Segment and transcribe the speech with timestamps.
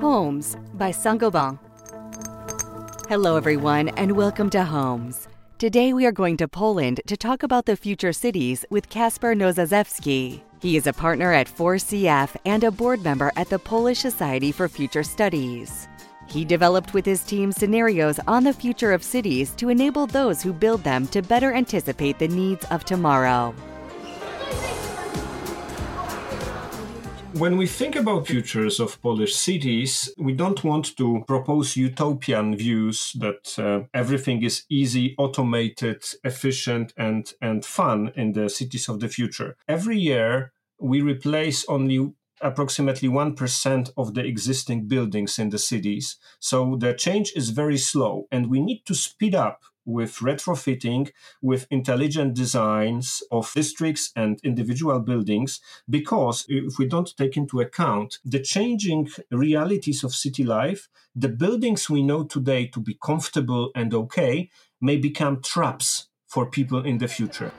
[0.00, 1.58] Homes by Saint-Gobain.
[3.08, 5.28] Hello, everyone, and welcome to Homes.
[5.58, 10.42] Today we are going to Poland to talk about the future cities with Kasper Nosarzewski.
[10.60, 14.68] He is a partner at 4CF and a board member at the Polish Society for
[14.68, 15.88] Future Studies.
[16.28, 20.52] He developed with his team scenarios on the future of cities to enable those who
[20.52, 23.54] build them to better anticipate the needs of tomorrow.
[27.34, 33.12] When we think about futures of Polish cities, we don't want to propose utopian views
[33.20, 39.08] that uh, everything is easy, automated, efficient, and, and fun in the cities of the
[39.08, 39.56] future.
[39.68, 46.16] Every year, we replace only approximately 1% of the existing buildings in the cities.
[46.40, 51.10] So the change is very slow, and we need to speed up with retrofitting,
[51.40, 58.18] with intelligent designs of districts and individual buildings, because if we don't take into account
[58.22, 63.94] the changing realities of city life, the buildings we know today to be comfortable and
[63.94, 67.50] okay may become traps for people in the future.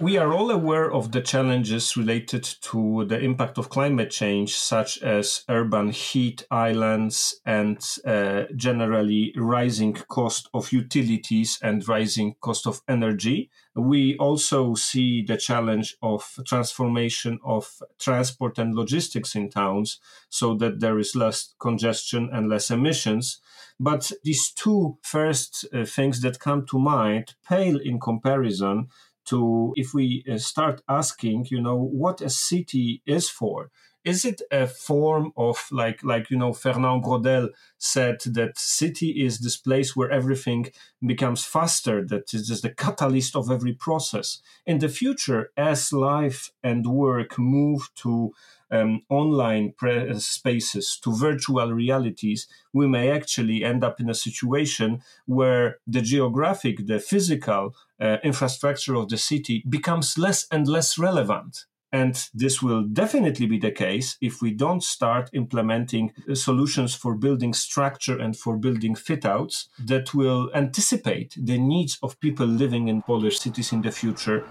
[0.00, 4.96] We are all aware of the challenges related to the impact of climate change, such
[5.02, 12.80] as urban heat islands and uh, generally rising cost of utilities and rising cost of
[12.88, 13.50] energy.
[13.74, 20.80] We also see the challenge of transformation of transport and logistics in towns so that
[20.80, 23.38] there is less congestion and less emissions.
[23.78, 28.88] But these two first uh, things that come to mind pale in comparison
[29.30, 33.70] to if we uh, start asking you know what a city is for
[34.04, 37.48] is it a form of like like you know fernand braudel
[37.78, 40.70] said that city is this place where everything
[41.04, 46.50] becomes faster that is just the catalyst of every process in the future as life
[46.62, 48.32] and work move to
[48.70, 55.02] um, online pre- spaces to virtual realities, we may actually end up in a situation
[55.26, 61.66] where the geographic, the physical uh, infrastructure of the city becomes less and less relevant.
[61.92, 67.16] And this will definitely be the case if we don't start implementing uh, solutions for
[67.16, 72.86] building structure and for building fit outs that will anticipate the needs of people living
[72.86, 74.46] in Polish cities in the future.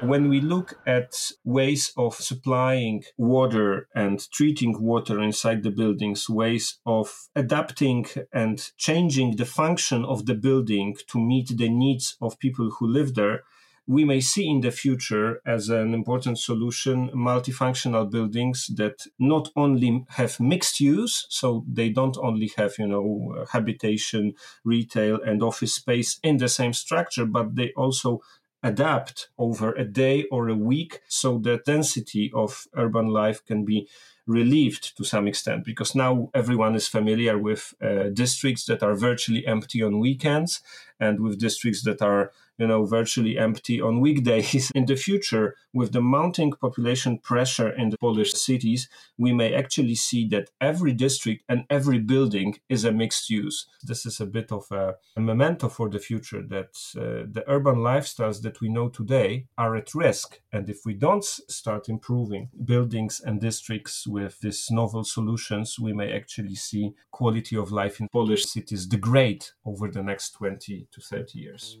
[0.00, 6.78] When we look at ways of supplying water and treating water inside the buildings, ways
[6.86, 12.70] of adapting and changing the function of the building to meet the needs of people
[12.78, 13.42] who live there,
[13.88, 20.04] we may see in the future as an important solution multifunctional buildings that not only
[20.10, 26.20] have mixed use, so they don't only have, you know, habitation, retail, and office space
[26.22, 28.20] in the same structure, but they also
[28.62, 33.88] adapt over a day or a week so the density of urban life can be
[34.26, 39.46] relieved to some extent because now everyone is familiar with uh, districts that are virtually
[39.46, 40.60] empty on weekends
[40.98, 44.70] and with districts that are you know virtually empty on weekdays.
[44.74, 49.94] In the future with the mounting population pressure in the polish cities we may actually
[49.94, 53.66] see that every district and every building is a mixed use.
[53.82, 57.76] This is a bit of a, a memento for the future that uh, the urban
[57.76, 60.40] lifestyles that we know today are at risk.
[60.52, 66.12] And if we don't start improving buildings and districts with these novel solutions we may
[66.12, 71.38] actually see quality of life in polish cities degrade over the next 20 to 30
[71.38, 71.78] years.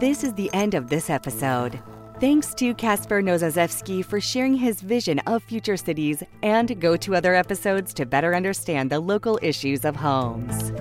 [0.00, 1.80] This is the end of this episode.
[2.18, 7.34] Thanks to Kasper Nosarzewski for sharing his vision of future cities and go to other
[7.34, 10.72] episodes to better understand the local issues of homes.